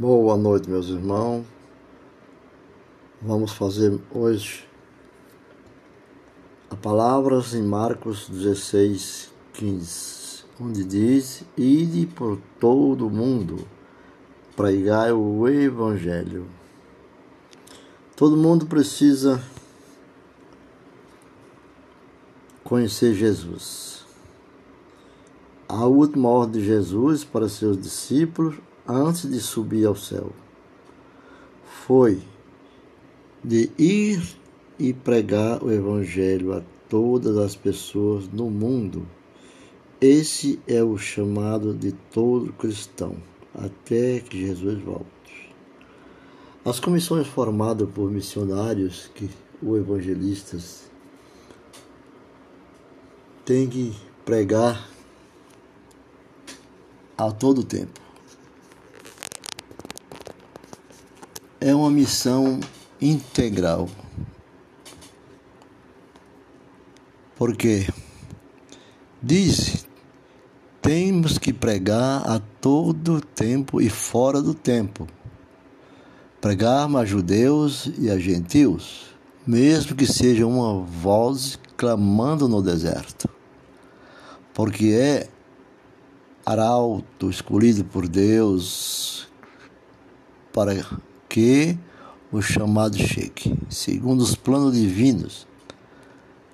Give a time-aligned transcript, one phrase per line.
[0.00, 1.44] Boa noite, meus irmãos.
[3.20, 4.64] Vamos fazer hoje
[6.70, 13.66] a palavras em Marcos 16, 15, onde diz: Ide por todo o mundo,
[14.54, 16.46] pregai o Evangelho.
[18.14, 19.42] Todo mundo precisa
[22.62, 24.06] conhecer Jesus.
[25.68, 30.32] A última ordem de Jesus para seus discípulos antes de subir ao céu.
[31.86, 32.22] Foi
[33.44, 34.36] de ir
[34.78, 39.06] e pregar o Evangelho a todas as pessoas no mundo.
[40.00, 43.16] Esse é o chamado de todo cristão,
[43.54, 45.52] até que Jesus volte.
[46.64, 49.28] As comissões formadas por missionários que
[49.60, 50.88] o evangelistas
[53.44, 54.88] têm que pregar
[57.16, 58.07] a todo tempo.
[61.68, 62.60] É uma missão
[63.00, 63.88] integral.
[67.36, 67.86] Porque
[69.22, 69.86] diz,
[70.80, 75.06] temos que pregar a todo tempo e fora do tempo.
[76.40, 79.14] Pregar a judeus e a gentios,
[79.46, 83.28] mesmo que seja uma voz clamando no deserto.
[84.54, 85.28] Porque é
[86.46, 89.28] arauto escolhido por Deus
[90.52, 90.72] para
[91.28, 91.78] que
[92.32, 95.46] o chamado chegue, segundo os planos divinos,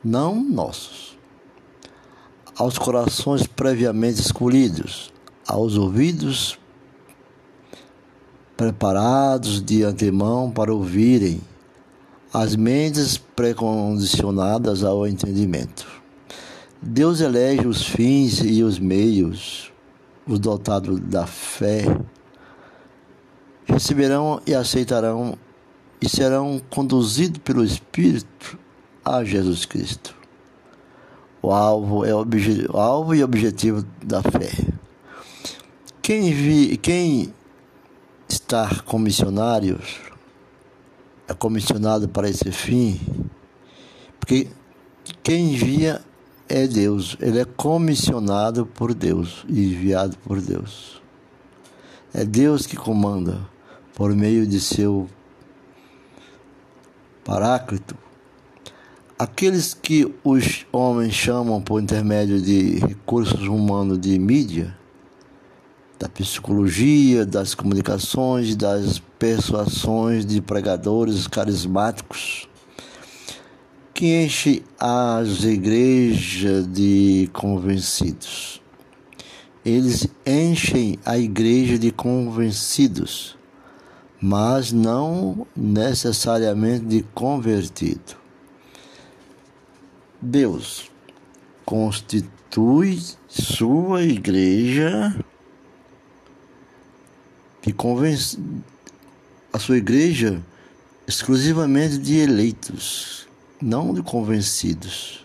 [0.02, 1.16] não nossos.
[2.56, 5.12] Aos corações previamente escolhidos,
[5.46, 6.58] aos ouvidos
[8.56, 11.40] preparados de antemão para ouvirem,
[12.32, 15.86] às mentes precondicionadas ao entendimento.
[16.80, 19.72] Deus elege os fins e os meios,
[20.26, 21.84] os dotados da fé
[23.74, 25.36] receberão e aceitarão
[26.00, 28.56] e serão conduzidos pelo Espírito
[29.04, 30.14] a Jesus Cristo.
[31.42, 32.24] O alvo, é o,
[32.72, 34.50] o alvo e objetivo da fé.
[36.00, 37.34] Quem, vi, quem
[38.28, 39.98] está com missionários
[41.26, 43.00] é comissionado para esse fim,
[44.20, 44.48] porque
[45.22, 46.00] quem envia
[46.48, 51.02] é Deus, ele é comissionado por Deus e enviado por Deus.
[52.12, 53.53] É Deus que comanda
[53.94, 55.08] por meio de seu
[57.24, 57.96] Paráclito,
[59.18, 64.76] aqueles que os homens chamam por intermédio de recursos humanos de mídia,
[65.98, 72.46] da psicologia, das comunicações, das persuasões de pregadores carismáticos,
[73.94, 78.60] que enche as igrejas de convencidos.
[79.64, 83.34] Eles enchem a igreja de convencidos
[84.26, 88.16] mas não necessariamente de convertido.
[90.18, 90.90] Deus
[91.62, 95.14] constitui sua igreja
[97.60, 98.38] que convence
[99.52, 100.42] a sua igreja
[101.06, 103.28] exclusivamente de eleitos,
[103.60, 105.22] não de convencidos,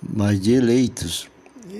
[0.00, 1.28] mas de eleitos,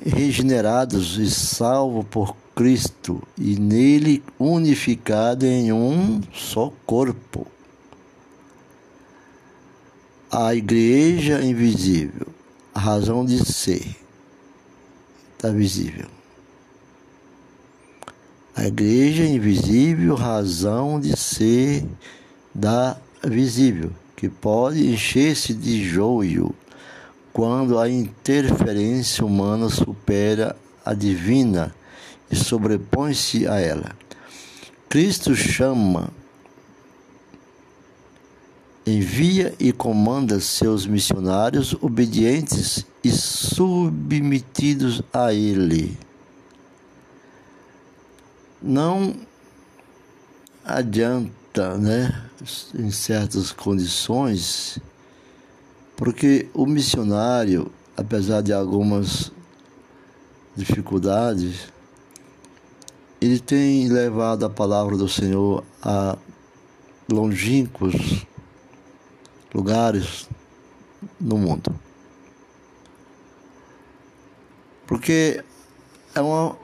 [0.05, 7.47] regenerados e salvos por Cristo e nele unificado em um só corpo.
[10.31, 12.27] A igreja invisível,
[12.75, 13.97] a razão de ser,
[15.33, 16.07] está visível.
[18.55, 21.87] A igreja invisível, razão de ser
[22.55, 22.95] da
[23.25, 26.55] visível, que pode encher-se de joio
[27.33, 30.55] quando a interferência humana supera
[30.85, 31.75] a divina
[32.31, 33.97] e sobrepõe-se a ela.
[34.89, 36.11] Cristo chama,
[38.87, 45.99] envia e comanda seus missionários obedientes e submetidos a Ele.
[48.63, 49.15] Não
[50.65, 52.25] adianta, né,
[52.75, 54.79] em certas condições,
[55.97, 59.33] porque o missionário, apesar de algumas
[60.57, 61.73] dificuldades,
[63.21, 66.17] ele tem levado a palavra do Senhor a
[67.11, 68.25] longínquos
[69.55, 70.29] lugares
[71.21, 71.75] no mundo.
[74.87, 75.45] Porque
[76.15, 76.57] é uma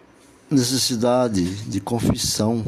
[0.51, 2.65] necessidade de confissão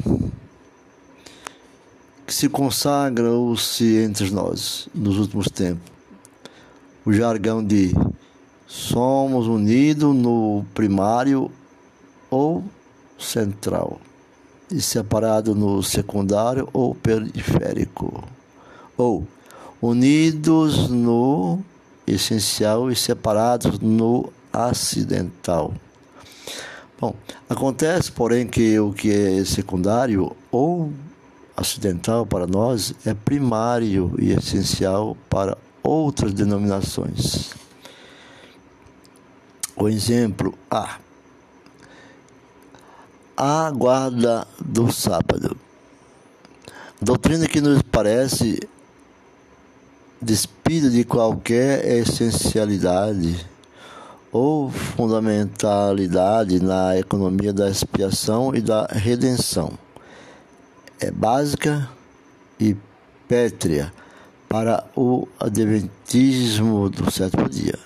[2.27, 5.91] que se consagra-se entre nós nos últimos tempos.
[7.07, 7.95] O jargão de
[8.67, 11.51] somos unidos no primário
[12.31, 12.63] ou
[13.19, 14.01] central.
[14.71, 18.23] e separado no secundário ou periférico,
[18.97, 19.27] ou
[19.81, 21.61] unidos no
[22.07, 25.73] essencial e separados no acidental.
[27.01, 27.15] Bom,
[27.49, 30.93] acontece, porém, que o que é secundário ou
[31.57, 37.55] acidental para nós é primário e essencial para outras denominações.
[39.77, 40.99] O exemplo A.
[43.41, 45.57] A guarda do sábado.
[47.01, 48.59] Doutrina que nos parece
[50.21, 53.49] despida de qualquer essencialidade
[54.33, 59.79] ou fundamentalidade na economia da expiação e da redenção.
[60.99, 61.89] É básica
[62.59, 62.77] e
[63.29, 63.93] pétrea
[64.49, 67.79] para o adventismo do sétimo dia.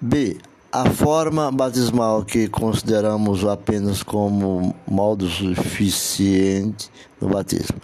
[0.00, 0.38] B.
[0.72, 6.88] A forma batismal que consideramos apenas como modo suficiente
[7.20, 7.76] no batismo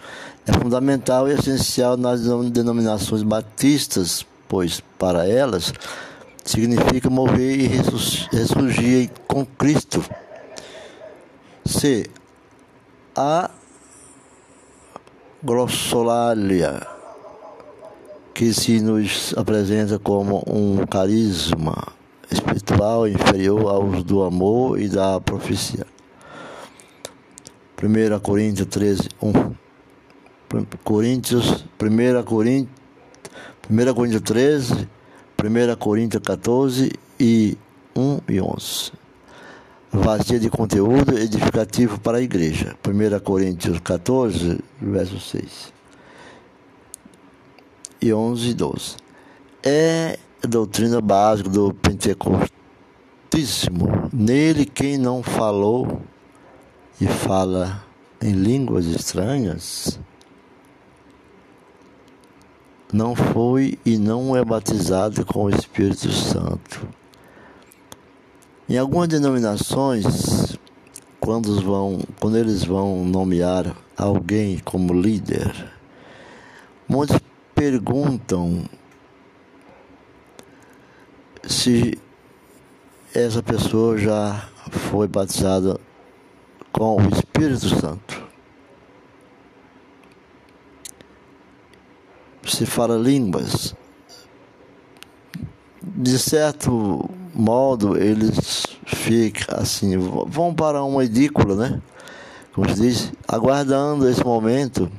[0.45, 5.73] é fundamental e essencial nas denominações batistas, pois para elas
[6.45, 10.01] significa mover e ressurgir com Cristo.
[11.65, 12.09] C.
[13.13, 13.51] A
[15.43, 16.87] glossolalia
[18.33, 21.96] que se nos apresenta como um carisma
[22.31, 25.85] espiritual inferior aos do amor e da profecia.
[27.81, 29.55] 1 Coríntios 13, 1.
[30.83, 32.69] Coríntios, 1 Coríntios,
[33.69, 34.89] 1 Coríntios 13,
[35.37, 37.57] 1 Coríntios 14 e
[37.95, 38.91] 1 e 11.
[39.91, 42.75] Vazia de conteúdo edificativo para a igreja.
[42.85, 45.73] 1 Coríntios 14, verso 6.
[48.01, 48.95] E 11 e 12.
[49.63, 54.09] É a doutrina básica do pentecostismo.
[54.13, 56.01] Nele, quem não falou
[56.99, 57.83] e fala
[58.21, 59.99] em línguas estranhas,
[62.91, 66.87] não foi e não é batizado com o Espírito Santo.
[68.69, 70.57] Em algumas denominações,
[71.19, 75.71] quando, vão, quando eles vão nomear alguém como líder,
[76.87, 77.19] muitos
[77.53, 78.63] perguntam
[81.47, 81.97] se
[83.13, 85.79] essa pessoa já foi batizada
[86.71, 88.27] com o Espírito Santo.
[92.45, 93.75] Se fala línguas.
[95.81, 101.81] De certo modo, eles ficam assim, vão para uma edícula, né?
[102.53, 104.91] Como se diz, aguardando esse momento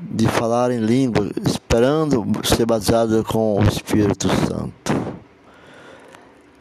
[0.00, 1.28] de falar em língua,
[1.68, 4.96] esperando ser batizado com o Espírito Santo.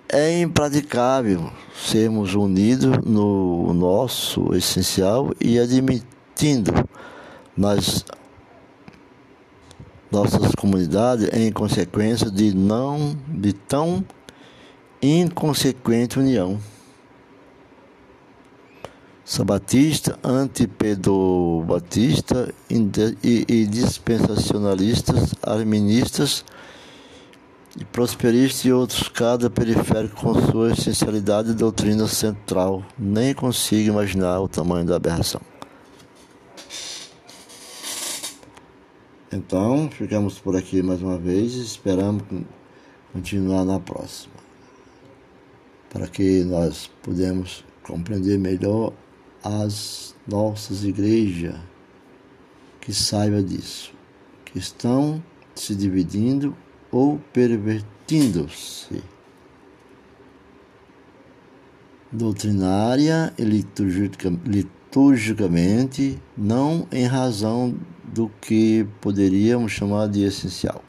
[0.09, 6.74] É impraticável sermos unidos no nosso essencial e admitindo
[7.56, 8.04] nas
[10.12, 14.03] nossas comunidades em consequência de não de tão
[15.01, 16.60] inconsequente união.
[19.29, 26.45] Sabatista, antipedobatista e, e dispensacionalistas, arministas
[27.77, 32.85] e prosperistas e outros, cada periférico com sua essencialidade e doutrina central.
[32.97, 35.41] Nem consigo imaginar o tamanho da aberração.
[39.29, 42.24] Então, ficamos por aqui mais uma vez e esperamos
[43.12, 44.36] continuar na próxima,
[45.89, 48.93] para que nós podemos compreender melhor
[49.48, 51.56] as nossas igrejas
[52.82, 53.94] que saiba disso,
[54.44, 55.24] que estão
[55.56, 56.54] se dividindo
[56.92, 59.01] ou pervertindo-se.
[62.12, 67.74] Doutrinária e liturgicamente, não em razão
[68.04, 70.84] do que poderíamos chamar de essencial,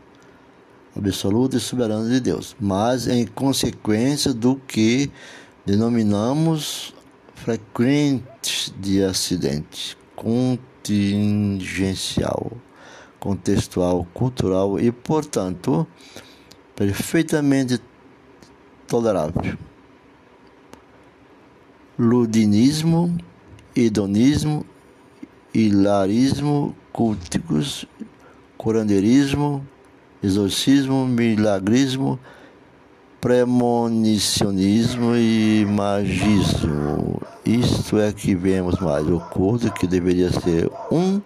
[0.97, 5.09] absoluto e soberano de Deus, mas em consequência do que
[5.65, 6.93] denominamos
[7.45, 12.53] frequente de acidente, contingencial
[13.19, 15.87] contextual, cultural e, portanto,
[16.75, 17.81] perfeitamente
[18.87, 19.57] tolerável.
[21.99, 23.17] Ludinismo,
[23.75, 24.65] hedonismo,
[25.53, 27.87] hilarismo, culticos,
[28.57, 29.67] curandeirismo,
[30.23, 32.19] exorcismo, milagrismo,
[33.21, 37.21] premonicionismo e magismo.
[37.45, 41.21] Isto é que vemos mais o culto que deveria ser um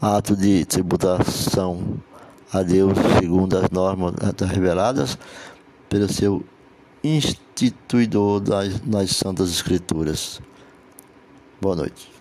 [0.00, 1.82] ato de tributação
[2.52, 4.14] a Deus segundo as normas
[4.52, 5.18] reveladas
[5.88, 6.44] pelo seu
[7.02, 10.40] instituidor das, nas Santas Escrituras.
[11.60, 12.13] Boa noite.